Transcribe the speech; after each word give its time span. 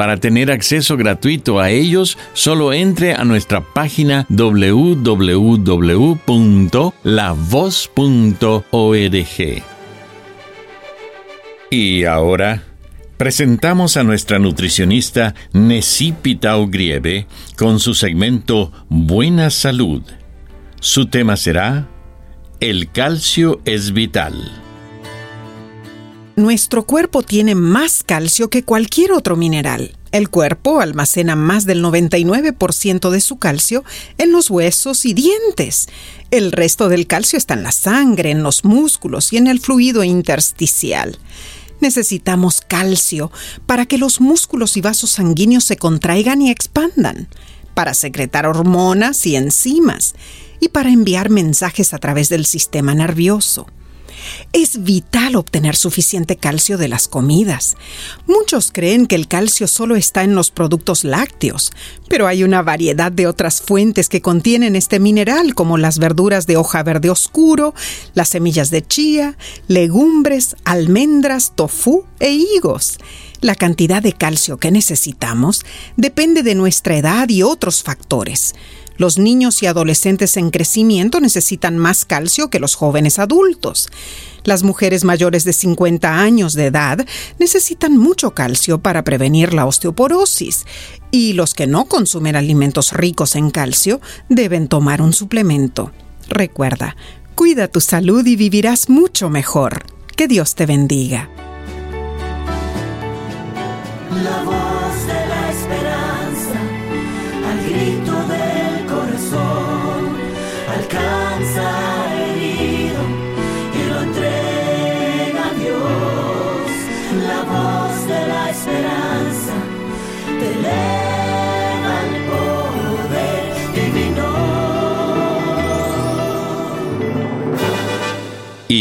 Para 0.00 0.16
tener 0.16 0.50
acceso 0.50 0.96
gratuito 0.96 1.60
a 1.60 1.68
ellos, 1.68 2.16
solo 2.32 2.72
entre 2.72 3.12
a 3.12 3.22
nuestra 3.24 3.60
página 3.60 4.24
www.lavoz.org. 4.30 5.22
Y 11.70 12.04
ahora 12.04 12.62
presentamos 13.18 13.98
a 13.98 14.02
nuestra 14.02 14.38
nutricionista 14.38 15.34
Nesipita 15.52 16.56
Grieve 16.66 17.26
con 17.58 17.78
su 17.78 17.92
segmento 17.92 18.72
Buena 18.88 19.50
Salud. 19.50 20.00
Su 20.80 21.08
tema 21.08 21.36
será 21.36 21.88
El 22.58 22.90
calcio 22.90 23.60
es 23.66 23.92
vital. 23.92 24.69
Nuestro 26.40 26.84
cuerpo 26.84 27.22
tiene 27.22 27.54
más 27.54 28.02
calcio 28.02 28.48
que 28.48 28.64
cualquier 28.64 29.12
otro 29.12 29.36
mineral. 29.36 29.98
El 30.10 30.30
cuerpo 30.30 30.80
almacena 30.80 31.36
más 31.36 31.66
del 31.66 31.84
99% 31.84 33.10
de 33.10 33.20
su 33.20 33.38
calcio 33.38 33.84
en 34.16 34.32
los 34.32 34.48
huesos 34.48 35.04
y 35.04 35.12
dientes. 35.12 35.90
El 36.30 36.50
resto 36.50 36.88
del 36.88 37.06
calcio 37.06 37.36
está 37.36 37.52
en 37.52 37.62
la 37.62 37.72
sangre, 37.72 38.30
en 38.30 38.42
los 38.42 38.64
músculos 38.64 39.34
y 39.34 39.36
en 39.36 39.48
el 39.48 39.60
fluido 39.60 40.02
intersticial. 40.02 41.18
Necesitamos 41.82 42.62
calcio 42.62 43.30
para 43.66 43.84
que 43.84 43.98
los 43.98 44.22
músculos 44.22 44.78
y 44.78 44.80
vasos 44.80 45.10
sanguíneos 45.10 45.64
se 45.64 45.76
contraigan 45.76 46.40
y 46.40 46.50
expandan, 46.50 47.28
para 47.74 47.92
secretar 47.92 48.46
hormonas 48.46 49.26
y 49.26 49.36
enzimas 49.36 50.14
y 50.58 50.70
para 50.70 50.88
enviar 50.88 51.28
mensajes 51.28 51.92
a 51.92 51.98
través 51.98 52.30
del 52.30 52.46
sistema 52.46 52.94
nervioso. 52.94 53.66
Es 54.52 54.82
vital 54.82 55.36
obtener 55.36 55.76
suficiente 55.76 56.36
calcio 56.36 56.78
de 56.78 56.88
las 56.88 57.08
comidas. 57.08 57.76
Muchos 58.26 58.70
creen 58.72 59.06
que 59.06 59.16
el 59.16 59.28
calcio 59.28 59.66
solo 59.66 59.96
está 59.96 60.22
en 60.24 60.34
los 60.34 60.50
productos 60.50 61.04
lácteos, 61.04 61.72
pero 62.08 62.26
hay 62.26 62.44
una 62.44 62.62
variedad 62.62 63.12
de 63.12 63.26
otras 63.26 63.60
fuentes 63.60 64.08
que 64.08 64.20
contienen 64.20 64.76
este 64.76 64.98
mineral, 64.98 65.54
como 65.54 65.78
las 65.78 65.98
verduras 65.98 66.46
de 66.46 66.56
hoja 66.56 66.82
verde 66.82 67.10
oscuro, 67.10 67.74
las 68.14 68.28
semillas 68.28 68.70
de 68.70 68.86
chía, 68.86 69.36
legumbres, 69.68 70.56
almendras, 70.64 71.52
tofu 71.54 72.04
e 72.18 72.32
higos. 72.32 72.98
La 73.40 73.54
cantidad 73.54 74.02
de 74.02 74.12
calcio 74.12 74.58
que 74.58 74.70
necesitamos 74.70 75.64
depende 75.96 76.42
de 76.42 76.54
nuestra 76.54 76.96
edad 76.98 77.28
y 77.30 77.42
otros 77.42 77.82
factores. 77.82 78.54
Los 79.00 79.16
niños 79.16 79.62
y 79.62 79.66
adolescentes 79.66 80.36
en 80.36 80.50
crecimiento 80.50 81.20
necesitan 81.20 81.78
más 81.78 82.04
calcio 82.04 82.50
que 82.50 82.60
los 82.60 82.74
jóvenes 82.74 83.18
adultos. 83.18 83.88
Las 84.44 84.62
mujeres 84.62 85.04
mayores 85.04 85.44
de 85.44 85.54
50 85.54 86.20
años 86.20 86.52
de 86.52 86.66
edad 86.66 87.06
necesitan 87.38 87.96
mucho 87.96 88.32
calcio 88.32 88.82
para 88.82 89.02
prevenir 89.02 89.54
la 89.54 89.64
osteoporosis 89.64 90.66
y 91.10 91.32
los 91.32 91.54
que 91.54 91.66
no 91.66 91.86
consumen 91.86 92.36
alimentos 92.36 92.92
ricos 92.92 93.36
en 93.36 93.50
calcio 93.50 94.02
deben 94.28 94.68
tomar 94.68 95.00
un 95.00 95.14
suplemento. 95.14 95.92
Recuerda, 96.28 96.94
cuida 97.34 97.68
tu 97.68 97.80
salud 97.80 98.26
y 98.26 98.36
vivirás 98.36 98.90
mucho 98.90 99.30
mejor. 99.30 99.82
Que 100.14 100.28
Dios 100.28 100.54
te 100.54 100.66
bendiga. 100.66 101.30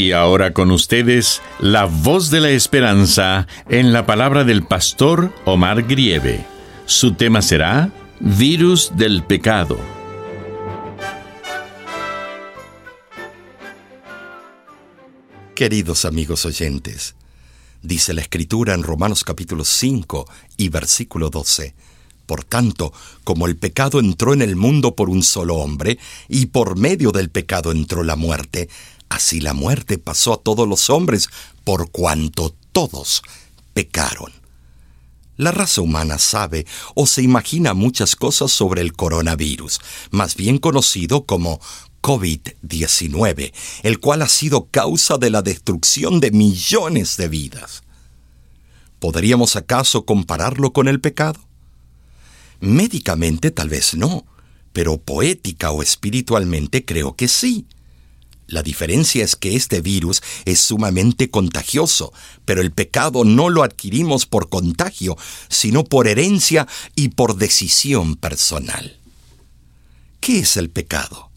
Y 0.09 0.12
ahora 0.12 0.53
con 0.53 0.72
ustedes, 0.72 1.40
la 1.59 1.86
voz 1.86 2.31
de 2.31 2.40
la 2.40 2.50
esperanza 2.50 3.46
en 3.70 3.94
la 3.94 4.08
palabra 4.08 4.44
del 4.44 4.64
pastor 4.66 5.31
Omar 5.46 5.84
Grieve. 5.84 6.44
Su 6.88 7.14
tema 7.14 7.44
será 7.44 7.92
Virus 8.20 8.94
del 8.96 9.22
Pecado. 9.22 9.78
Queridos 15.53 16.06
amigos 16.06 16.44
oyentes, 16.44 17.14
dice 17.84 18.16
la 18.16 18.22
Escritura 18.22 18.74
en 18.74 18.81
Romanos 18.81 19.24
capítulo 19.24 19.64
5 19.64 20.28
y 20.58 20.70
versículo 20.70 21.30
12, 21.30 21.76
Por 22.26 22.44
tanto, 22.44 22.94
como 23.24 23.46
el 23.46 23.58
pecado 23.58 24.00
entró 24.00 24.34
en 24.34 24.41
el 24.41 24.56
mundo 24.56 24.96
por 24.96 25.08
un 25.08 25.22
solo 25.22 25.58
hombre, 25.58 26.00
y 26.28 26.47
por 26.47 26.80
medio 26.80 27.12
del 27.12 27.30
pecado 27.30 27.72
entró 27.72 28.02
la 28.02 28.16
muerte, 28.16 28.70
así 29.09 29.42
la 29.42 29.53
muerte 29.53 29.97
pasó 29.97 30.34
a 30.34 30.38
todos 30.38 30.68
los 30.68 30.90
hombres, 30.90 31.30
por 31.64 31.92
cuanto 31.92 32.56
todos 32.72 33.22
pecaron. 33.74 34.31
La 35.38 35.52
raza 35.52 35.81
humana 35.81 36.18
sabe 36.18 36.66
o 36.96 37.08
se 37.08 37.22
imagina 37.22 37.74
muchas 37.74 38.16
cosas 38.16 38.52
sobre 38.52 38.81
el 38.81 38.94
coronavirus, 38.94 39.80
más 40.12 40.36
bien 40.36 40.58
conocido 40.58 41.25
como 41.25 41.62
COVID-19, 42.02 43.53
el 43.84 44.00
cual 44.00 44.22
ha 44.22 44.28
sido 44.28 44.68
causa 44.70 45.18
de 45.18 45.30
la 45.30 45.41
destrucción 45.41 46.20
de 46.20 46.31
millones 46.31 47.18
de 47.18 47.30
vidas. 47.30 47.84
¿Podríamos 49.00 49.56
acaso 49.56 50.06
compararlo 50.06 50.74
con 50.74 50.90
el 50.90 51.00
pecado? 51.00 51.40
Médicamente 52.59 53.52
tal 53.52 53.70
vez 53.70 53.96
no, 53.96 54.26
pero 54.74 54.97
poética 54.97 55.72
o 55.72 55.81
espiritualmente 55.81 56.84
creo 56.84 57.16
que 57.16 57.28
sí. 57.30 57.66
La 58.49 58.63
diferencia 58.63 59.23
es 59.23 59.35
que 59.35 59.55
este 59.55 59.79
virus 59.79 60.23
es 60.45 60.59
sumamente 60.59 61.29
contagioso, 61.29 62.11
pero 62.45 62.61
el 62.61 62.71
pecado 62.71 63.23
no 63.23 63.49
lo 63.49 63.61
adquirimos 63.61 64.25
por 64.25 64.49
contagio, 64.49 65.16
sino 65.49 65.84
por 65.84 66.07
herencia 66.07 66.67
y 66.96 67.09
por 67.09 67.35
decisión 67.35 68.16
personal. 68.16 68.97
¿Qué 70.19 70.40
es 70.40 70.57
el 70.57 70.72
pecado? 70.72 71.29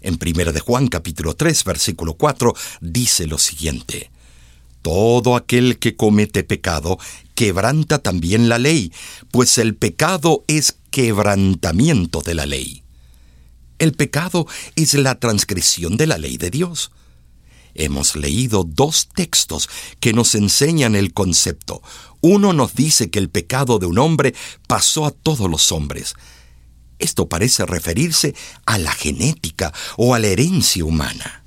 En 0.00 0.18
1 0.20 0.52
de 0.52 0.58
Juan 0.58 0.88
capítulo 0.88 1.34
3 1.36 1.62
versículo 1.62 2.14
4 2.14 2.52
dice 2.80 3.28
lo 3.28 3.38
siguiente: 3.38 4.10
Todo 4.82 5.36
aquel 5.36 5.78
que 5.78 5.94
comete 5.94 6.42
pecado 6.42 6.98
quebranta 7.36 8.00
también 8.00 8.48
la 8.48 8.58
ley, 8.58 8.92
pues 9.30 9.56
el 9.58 9.76
pecado 9.76 10.42
es 10.48 10.76
quebrantamiento 10.90 12.22
de 12.22 12.34
la 12.34 12.44
ley. 12.44 12.83
El 13.78 13.92
pecado 13.92 14.46
es 14.76 14.94
la 14.94 15.18
transgresión 15.18 15.96
de 15.96 16.06
la 16.06 16.18
ley 16.18 16.36
de 16.36 16.50
Dios. 16.50 16.90
Hemos 17.74 18.14
leído 18.14 18.62
dos 18.64 19.08
textos 19.12 19.68
que 19.98 20.12
nos 20.12 20.34
enseñan 20.36 20.94
el 20.94 21.12
concepto. 21.12 21.82
Uno 22.20 22.52
nos 22.52 22.74
dice 22.74 23.10
que 23.10 23.18
el 23.18 23.30
pecado 23.30 23.78
de 23.78 23.86
un 23.86 23.98
hombre 23.98 24.34
pasó 24.68 25.06
a 25.06 25.10
todos 25.10 25.50
los 25.50 25.72
hombres. 25.72 26.14
Esto 27.00 27.28
parece 27.28 27.66
referirse 27.66 28.34
a 28.64 28.78
la 28.78 28.92
genética 28.92 29.72
o 29.96 30.14
a 30.14 30.20
la 30.20 30.28
herencia 30.28 30.84
humana. 30.84 31.44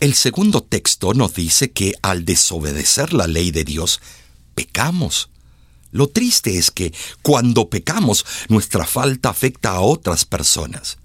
El 0.00 0.14
segundo 0.14 0.62
texto 0.62 1.14
nos 1.14 1.34
dice 1.34 1.70
que 1.70 1.94
al 2.02 2.24
desobedecer 2.24 3.12
la 3.12 3.28
ley 3.28 3.52
de 3.52 3.64
Dios, 3.64 4.00
pecamos. 4.56 5.30
Lo 5.92 6.08
triste 6.08 6.58
es 6.58 6.70
que 6.70 6.92
cuando 7.22 7.70
pecamos, 7.70 8.26
nuestra 8.48 8.84
falta 8.86 9.30
afecta 9.30 9.70
a 9.70 9.80
otras 9.80 10.24
personas. 10.24 10.98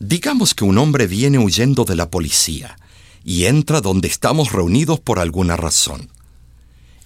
Digamos 0.00 0.54
que 0.54 0.64
un 0.64 0.78
hombre 0.78 1.06
viene 1.06 1.38
huyendo 1.38 1.84
de 1.84 1.94
la 1.94 2.10
policía 2.10 2.78
y 3.22 3.44
entra 3.44 3.82
donde 3.82 4.08
estamos 4.08 4.50
reunidos 4.50 4.98
por 4.98 5.18
alguna 5.18 5.58
razón. 5.58 6.08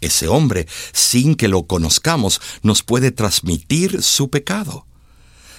Ese 0.01 0.29
hombre, 0.29 0.69
sin 0.93 1.35
que 1.35 1.49
lo 1.49 1.65
conozcamos, 1.65 2.41
nos 2.63 2.85
puede 2.85 3.11
transmitir 3.11 4.01
su 4.01 4.31
pecado. 4.31 4.87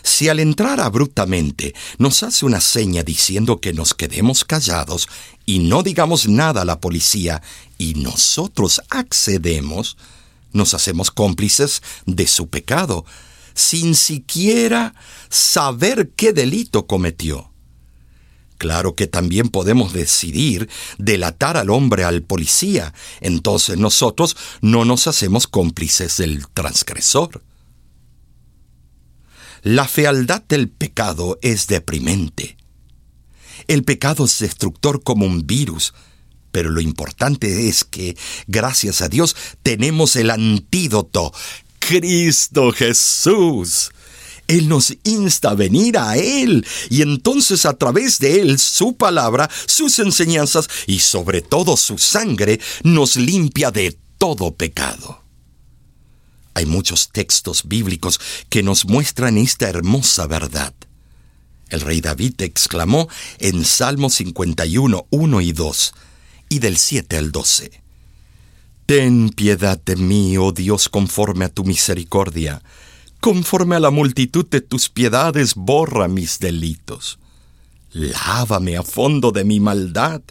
Si 0.02 0.30
al 0.30 0.40
entrar 0.40 0.80
abruptamente 0.80 1.76
nos 1.98 2.24
hace 2.24 2.46
una 2.46 2.62
seña 2.62 3.04
diciendo 3.04 3.60
que 3.60 3.74
nos 3.74 3.94
quedemos 3.94 4.46
callados 4.46 5.10
y 5.46 5.60
no 5.60 5.84
digamos 5.84 6.30
nada 6.30 6.62
a 6.62 6.66
la 6.66 6.80
policía 6.80 7.42
y 7.78 7.96
nosotros 7.96 8.82
accedemos, 8.90 9.98
nos 10.54 10.74
hacemos 10.74 11.12
cómplices 11.12 11.82
de 12.06 12.28
su 12.28 12.48
pecado, 12.48 13.04
sin 13.56 13.96
siquiera 13.96 14.94
saber 15.30 16.12
qué 16.16 16.34
delito 16.34 16.86
cometió. 16.86 17.52
Claro 18.58 18.96
que 18.96 19.08
también 19.08 19.50
podemos 19.50 19.92
decidir 19.92 20.70
delatar 20.98 21.58
al 21.58 21.70
hombre 21.70 22.04
al 22.04 22.22
policía, 22.24 22.94
entonces 23.20 23.78
nosotros 23.78 24.38
no 24.62 24.86
nos 24.86 25.08
hacemos 25.08 25.48
cómplices 25.48 26.18
del 26.18 26.48
transgresor. 26.48 27.44
La 29.62 29.88
fealdad 29.88 30.44
del 30.48 30.70
pecado 30.70 31.40
es 31.42 31.68
deprimente. 31.68 32.56
El 33.68 33.84
pecado 33.84 34.26
es 34.26 34.40
destructor 34.40 35.04
como 35.04 35.26
un 35.26 35.48
virus, 35.48 35.94
pero 36.52 36.70
lo 36.70 36.80
importante 36.80 37.68
es 37.68 37.84
que, 37.84 38.16
gracias 38.48 39.02
a 39.02 39.10
Dios, 39.10 39.36
tenemos 39.64 40.16
el 40.16 40.30
antídoto, 40.30 41.34
Cristo 41.88 42.72
Jesús. 42.72 43.92
Él 44.48 44.68
nos 44.68 44.96
insta 45.04 45.52
a 45.52 45.56
venir 45.56 45.98
a 45.98 46.18
Él 46.18 46.66
y 46.90 47.02
entonces 47.02 47.66
a 47.66 47.74
través 47.74 48.20
de 48.20 48.42
Él, 48.42 48.60
su 48.60 48.96
palabra, 48.96 49.50
sus 49.66 50.00
enseñanzas 50.00 50.68
y 50.88 51.00
sobre 51.00 51.42
todo 51.42 51.78
su 51.78 51.98
sangre, 51.98 52.60
nos 52.84 53.16
limpia 53.16 53.72
de 53.72 53.98
todo 54.18 54.56
pecado. 54.56 55.24
Hay 56.54 56.66
muchos 56.66 57.10
textos 57.10 57.68
bíblicos 57.68 58.20
que 58.50 58.64
nos 58.64 58.86
muestran 58.86 59.38
esta 59.38 59.68
hermosa 59.68 60.26
verdad. 60.26 60.74
El 61.70 61.82
rey 61.82 62.02
David 62.02 62.42
exclamó 62.42 63.10
en 63.40 63.66
Salmo 63.66 64.10
51, 64.10 65.08
1 65.10 65.42
y 65.42 65.52
2, 65.52 65.94
y 66.50 66.60
del 66.60 66.78
7 66.78 67.18
al 67.18 67.32
12. 67.32 67.85
Ten 68.86 69.30
piedad 69.30 69.82
de 69.84 69.96
mí, 69.96 70.38
oh 70.38 70.52
Dios, 70.52 70.90
conforme 70.90 71.46
a 71.46 71.50
tu 71.50 71.64
misericordia. 71.64 72.62
Conforme 73.20 73.76
a 73.76 73.80
la 73.80 73.90
multitud 73.90 74.46
de 74.48 74.62
tus 74.62 74.90
piedades, 74.90 75.56
borra 75.56 76.08
mis 76.08 76.40
delitos. 76.40 77.18
Lávame 77.92 78.78
a 78.78 78.84
fondo 78.84 79.32
de 79.32 79.44
mi 79.44 79.60
maldad 79.60 80.22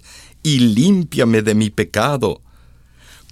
y 0.42 0.58
límpiame 0.58 1.42
de 1.42 1.54
mi 1.54 1.70
pecado 1.70 2.40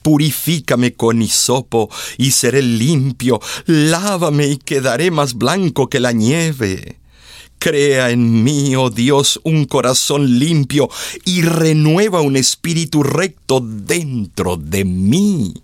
Purifícame 0.02 0.94
con 0.94 1.22
hisopo 1.22 1.88
y 2.18 2.32
seré 2.32 2.60
limpio, 2.60 3.40
lávame 3.66 4.48
y 4.48 4.56
quedaré 4.56 5.10
más 5.12 5.34
blanco 5.34 5.88
que 5.88 6.00
la 6.00 6.12
nieve. 6.12 6.98
Crea 7.62 8.10
en 8.10 8.42
mí, 8.42 8.74
oh 8.74 8.90
Dios, 8.90 9.38
un 9.44 9.66
corazón 9.66 10.40
limpio 10.40 10.90
y 11.24 11.42
renueva 11.42 12.20
un 12.20 12.34
espíritu 12.34 13.04
recto 13.04 13.60
dentro 13.60 14.56
de 14.56 14.84
mí. 14.84 15.54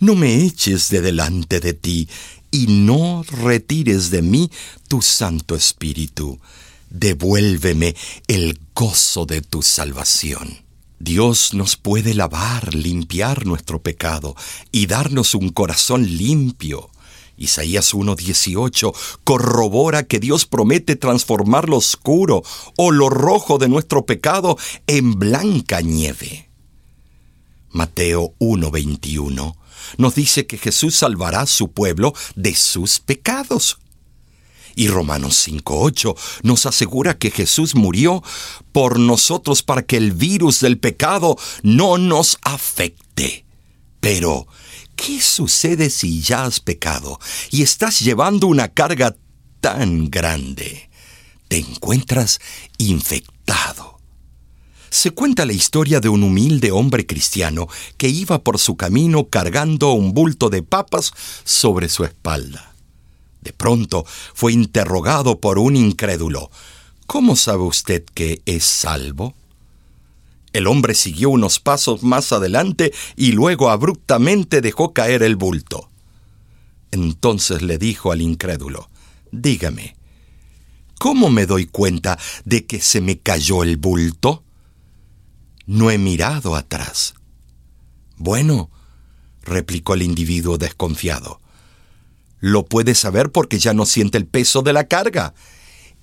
No 0.00 0.14
me 0.14 0.42
eches 0.42 0.88
de 0.88 1.02
delante 1.02 1.60
de 1.60 1.74
ti 1.74 2.08
y 2.50 2.68
no 2.68 3.22
retires 3.30 4.10
de 4.10 4.22
mí 4.22 4.50
tu 4.88 5.02
Santo 5.02 5.54
Espíritu. 5.54 6.40
Devuélveme 6.88 7.94
el 8.26 8.58
gozo 8.74 9.26
de 9.26 9.42
tu 9.42 9.60
salvación. 9.60 10.62
Dios 10.98 11.52
nos 11.52 11.76
puede 11.76 12.14
lavar, 12.14 12.74
limpiar 12.74 13.44
nuestro 13.44 13.82
pecado 13.82 14.34
y 14.72 14.86
darnos 14.86 15.34
un 15.34 15.50
corazón 15.50 16.16
limpio. 16.16 16.88
Isaías 17.36 17.94
1.18 17.94 18.94
corrobora 19.24 20.04
que 20.04 20.18
Dios 20.18 20.46
promete 20.46 20.96
transformar 20.96 21.68
lo 21.68 21.76
oscuro 21.76 22.42
o 22.76 22.90
lo 22.90 23.08
rojo 23.10 23.58
de 23.58 23.68
nuestro 23.68 24.06
pecado 24.06 24.56
en 24.86 25.18
blanca 25.18 25.80
nieve. 25.80 26.48
Mateo 27.70 28.34
1.21 28.38 29.54
nos 29.98 30.14
dice 30.14 30.46
que 30.46 30.58
Jesús 30.58 30.96
salvará 30.96 31.42
a 31.42 31.46
su 31.46 31.70
pueblo 31.70 32.14
de 32.34 32.54
sus 32.54 32.98
pecados. 32.98 33.78
Y 34.74 34.88
Romanos 34.88 35.48
5.8 35.48 36.16
nos 36.42 36.66
asegura 36.66 37.16
que 37.16 37.30
Jesús 37.30 37.74
murió 37.74 38.22
por 38.72 38.98
nosotros 38.98 39.62
para 39.62 39.82
que 39.82 39.96
el 39.96 40.12
virus 40.12 40.60
del 40.60 40.78
pecado 40.78 41.36
no 41.62 41.96
nos 41.96 42.38
afecte. 42.42 43.46
Pero, 44.00 44.46
¿qué 44.96 45.20
sucede 45.20 45.90
si 45.90 46.20
ya 46.20 46.44
has 46.44 46.58
pecado 46.58 47.20
y 47.50 47.62
estás 47.62 48.00
llevando 48.00 48.48
una 48.48 48.68
carga 48.68 49.14
tan 49.60 50.10
grande? 50.10 50.90
Te 51.48 51.58
encuentras 51.58 52.40
infectado. 52.78 54.00
Se 54.90 55.10
cuenta 55.10 55.44
la 55.44 55.52
historia 55.52 56.00
de 56.00 56.08
un 56.08 56.22
humilde 56.22 56.72
hombre 56.72 57.06
cristiano 57.06 57.68
que 57.96 58.08
iba 58.08 58.42
por 58.42 58.58
su 58.58 58.76
camino 58.76 59.28
cargando 59.28 59.92
un 59.92 60.14
bulto 60.14 60.48
de 60.48 60.62
papas 60.62 61.12
sobre 61.44 61.88
su 61.88 62.04
espalda. 62.04 62.74
De 63.42 63.52
pronto 63.52 64.04
fue 64.34 64.52
interrogado 64.52 65.38
por 65.38 65.58
un 65.58 65.76
incrédulo. 65.76 66.50
¿Cómo 67.06 67.36
sabe 67.36 67.62
usted 67.62 68.04
que 68.14 68.42
es 68.46 68.64
salvo? 68.64 69.34
El 70.56 70.68
hombre 70.68 70.94
siguió 70.94 71.28
unos 71.28 71.60
pasos 71.60 72.02
más 72.02 72.32
adelante 72.32 72.90
y 73.14 73.32
luego 73.32 73.68
abruptamente 73.68 74.62
dejó 74.62 74.94
caer 74.94 75.22
el 75.22 75.36
bulto. 75.36 75.90
Entonces 76.90 77.60
le 77.60 77.76
dijo 77.76 78.10
al 78.10 78.22
incrédulo, 78.22 78.88
Dígame, 79.30 79.96
¿cómo 80.98 81.28
me 81.28 81.44
doy 81.44 81.66
cuenta 81.66 82.18
de 82.46 82.64
que 82.64 82.80
se 82.80 83.02
me 83.02 83.18
cayó 83.18 83.64
el 83.64 83.76
bulto? 83.76 84.44
No 85.66 85.90
he 85.90 85.98
mirado 85.98 86.56
atrás. 86.56 87.12
Bueno, 88.16 88.70
replicó 89.42 89.92
el 89.92 90.00
individuo 90.00 90.56
desconfiado, 90.56 91.42
lo 92.40 92.64
puede 92.64 92.94
saber 92.94 93.30
porque 93.30 93.58
ya 93.58 93.74
no 93.74 93.84
siente 93.84 94.16
el 94.16 94.24
peso 94.24 94.62
de 94.62 94.72
la 94.72 94.84
carga. 94.84 95.34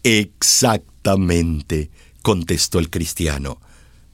Exactamente, 0.03 1.89
contestó 2.21 2.77
el 2.77 2.91
cristiano. 2.91 3.59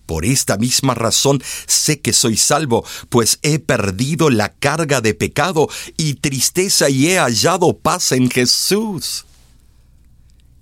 Por 0.09 0.25
esta 0.25 0.57
misma 0.57 0.95
razón 0.95 1.39
sé 1.67 2.01
que 2.01 2.13
soy 2.13 2.35
salvo, 2.35 2.83
pues 3.09 3.37
he 3.43 3.59
perdido 3.59 4.31
la 4.31 4.51
carga 4.51 5.01
de 5.01 5.13
pecado 5.13 5.69
y 5.97 6.15
tristeza 6.15 6.89
y 6.89 7.09
he 7.09 7.19
hallado 7.19 7.77
paz 7.77 8.11
en 8.13 8.27
Jesús. 8.31 9.27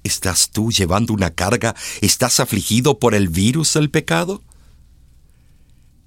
¿Estás 0.04 0.50
tú 0.51 0.70
llevando 0.70 1.13
una 1.13 1.30
carga? 1.30 1.75
¿Estás 2.01 2.42
afligido 2.42 3.00
por 3.00 3.16
el 3.16 3.30
virus 3.30 3.75
del 3.75 3.89
pecado? 3.89 4.44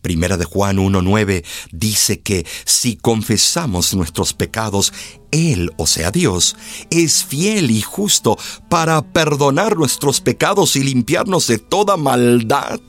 Primera 0.02 0.36
de 0.36 0.44
Juan 0.44 0.76
1.9 0.76 1.42
dice 1.72 2.20
que 2.20 2.44
si 2.66 2.96
confesamos 2.96 3.94
nuestros 3.94 4.34
pecados, 4.34 4.92
Él, 5.30 5.72
o 5.78 5.86
sea 5.86 6.10
Dios, 6.10 6.56
es 6.90 7.24
fiel 7.24 7.70
y 7.70 7.80
justo 7.80 8.38
para 8.68 9.00
perdonar 9.00 9.78
nuestros 9.78 10.20
pecados 10.20 10.76
y 10.76 10.84
limpiarnos 10.84 11.46
de 11.46 11.56
toda 11.56 11.96
maldad. 11.96 12.80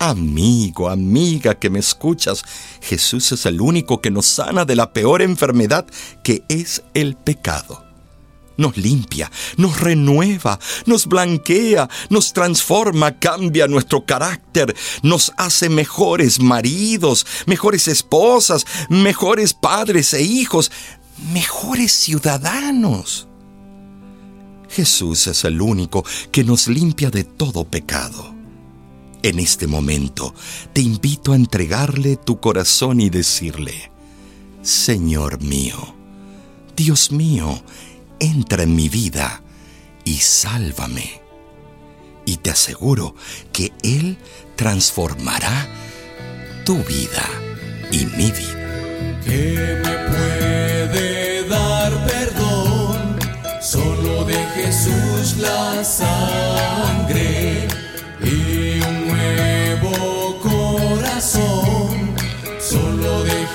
Amigo, 0.00 0.88
amiga 0.88 1.56
que 1.56 1.70
me 1.70 1.80
escuchas, 1.80 2.44
Jesús 2.80 3.32
es 3.32 3.46
el 3.46 3.60
único 3.60 4.00
que 4.00 4.10
nos 4.10 4.26
sana 4.26 4.64
de 4.64 4.76
la 4.76 4.92
peor 4.92 5.22
enfermedad 5.22 5.86
que 6.22 6.44
es 6.48 6.82
el 6.94 7.16
pecado 7.16 7.88
nos 8.58 8.76
limpia, 8.76 9.30
nos 9.56 9.80
renueva, 9.80 10.58
nos 10.84 11.06
blanquea, 11.06 11.88
nos 12.10 12.32
transforma, 12.34 13.18
cambia 13.18 13.66
nuestro 13.68 14.04
carácter, 14.04 14.76
nos 15.02 15.32
hace 15.38 15.70
mejores 15.70 16.40
maridos, 16.40 17.24
mejores 17.46 17.88
esposas, 17.88 18.66
mejores 18.90 19.54
padres 19.54 20.12
e 20.12 20.22
hijos, 20.22 20.70
mejores 21.32 21.92
ciudadanos. 21.92 23.28
Jesús 24.68 25.28
es 25.28 25.44
el 25.44 25.62
único 25.62 26.04
que 26.30 26.44
nos 26.44 26.68
limpia 26.68 27.10
de 27.10 27.24
todo 27.24 27.64
pecado. 27.64 28.37
En 29.22 29.38
este 29.40 29.66
momento 29.66 30.34
te 30.72 30.80
invito 30.80 31.32
a 31.32 31.36
entregarle 31.36 32.16
tu 32.16 32.38
corazón 32.38 33.00
y 33.00 33.10
decirle, 33.10 33.90
Señor 34.62 35.42
mío, 35.42 35.94
Dios 36.76 37.10
mío, 37.10 37.62
entra 38.20 38.62
en 38.62 38.76
mi 38.76 38.88
vida 38.88 39.42
y 40.04 40.18
sálvame. 40.18 41.20
Y 42.26 42.36
te 42.36 42.50
aseguro 42.50 43.16
que 43.52 43.72
Él 43.82 44.18
transformará 44.54 45.68
tu 46.64 46.76
vida 46.84 47.28
y 47.90 48.06
mi 48.06 48.30
vida. 48.30 49.20
que 49.24 49.80
me 49.84 49.96
puede 50.10 51.48
dar 51.48 52.06
perdón, 52.06 53.18
solo 53.60 54.24
de 54.24 54.46
Jesús 54.54 55.38
la 55.38 55.82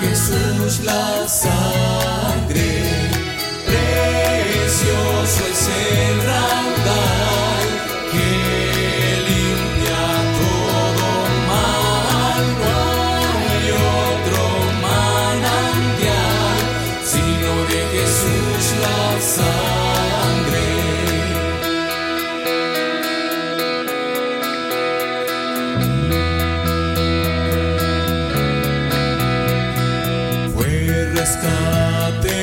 de 0.00 0.08
Jesús 0.08 0.80
rescate 31.24 32.36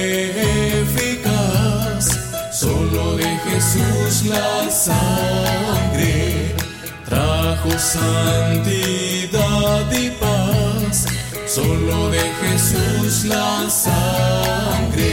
eficaz, 0.81 2.03
solo 2.51 3.15
de 3.15 3.29
Jesús 3.45 4.13
la 4.25 4.69
sangre. 4.71 6.55
Trajo 7.05 7.69
santidad 7.77 8.71
y 9.91 10.09
paz, 10.23 11.05
solo 11.45 12.09
de 12.09 12.23
Jesús 12.41 13.25
la 13.25 13.69
sangre. 13.69 15.10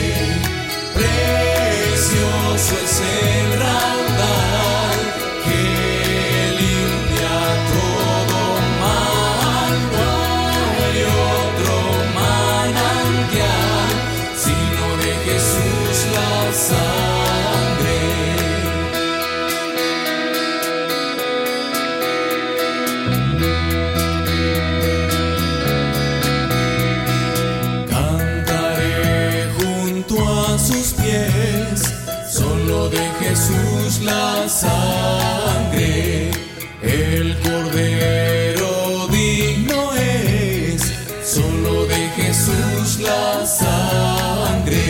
Jesús 42.49 42.99
la 43.01 43.45
sangre. 43.45 44.81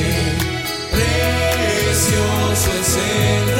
Precioso 0.92 2.70
es 2.80 2.98
el 2.98 3.60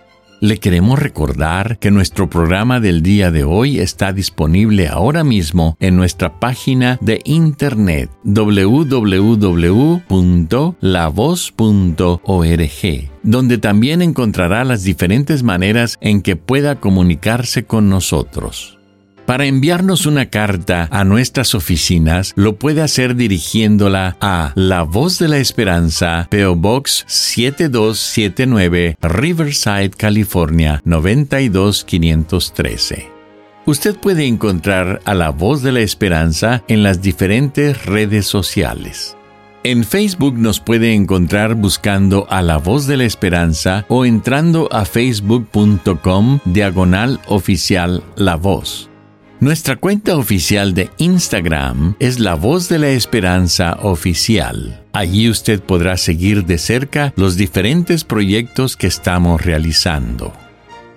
Le 0.41 0.57
queremos 0.57 0.97
recordar 0.97 1.77
que 1.77 1.91
nuestro 1.91 2.27
programa 2.27 2.79
del 2.79 3.03
día 3.03 3.29
de 3.29 3.43
hoy 3.43 3.79
está 3.79 4.11
disponible 4.11 4.87
ahora 4.87 5.23
mismo 5.23 5.77
en 5.79 5.95
nuestra 5.95 6.39
página 6.39 6.97
de 6.99 7.21
internet 7.25 8.09
www.lavoz.org, 8.23 9.11
donde 13.21 13.57
también 13.59 14.01
encontrará 14.01 14.63
las 14.63 14.81
diferentes 14.81 15.43
maneras 15.43 15.99
en 16.01 16.23
que 16.23 16.35
pueda 16.35 16.79
comunicarse 16.79 17.65
con 17.65 17.87
nosotros. 17.87 18.80
Para 19.31 19.45
enviarnos 19.45 20.05
una 20.07 20.25
carta 20.25 20.89
a 20.91 21.05
nuestras 21.05 21.55
oficinas, 21.55 22.33
lo 22.35 22.57
puede 22.57 22.81
hacer 22.81 23.15
dirigiéndola 23.15 24.17
a 24.19 24.51
La 24.55 24.83
Voz 24.83 25.19
de 25.19 25.29
la 25.29 25.37
Esperanza, 25.37 26.27
PO 26.29 26.57
Box 26.57 27.05
7279, 27.07 28.97
Riverside, 29.01 29.91
California 29.91 30.81
92513. 30.83 33.09
Usted 33.65 33.95
puede 33.95 34.25
encontrar 34.25 34.99
a 35.05 35.13
La 35.13 35.29
Voz 35.29 35.63
de 35.63 35.71
la 35.71 35.79
Esperanza 35.79 36.65
en 36.67 36.83
las 36.83 37.01
diferentes 37.01 37.85
redes 37.85 38.25
sociales. 38.25 39.15
En 39.63 39.85
Facebook 39.85 40.37
nos 40.37 40.59
puede 40.59 40.93
encontrar 40.93 41.55
buscando 41.55 42.27
a 42.29 42.41
La 42.41 42.57
Voz 42.57 42.85
de 42.85 42.97
la 42.97 43.05
Esperanza 43.05 43.85
o 43.87 44.03
entrando 44.03 44.67
a 44.73 44.83
facebook.com 44.83 46.39
diagonal 46.43 47.21
oficial 47.27 48.03
La 48.17 48.35
Voz. 48.35 48.90
Nuestra 49.41 49.75
cuenta 49.75 50.17
oficial 50.17 50.75
de 50.75 50.91
Instagram 50.99 51.95
es 51.97 52.19
La 52.19 52.35
Voz 52.35 52.69
de 52.69 52.77
la 52.77 52.89
Esperanza 52.89 53.75
Oficial. 53.81 54.83
Allí 54.93 55.31
usted 55.31 55.59
podrá 55.59 55.97
seguir 55.97 56.45
de 56.45 56.59
cerca 56.59 57.11
los 57.15 57.37
diferentes 57.37 58.03
proyectos 58.03 58.77
que 58.77 58.85
estamos 58.85 59.41
realizando. 59.41 60.31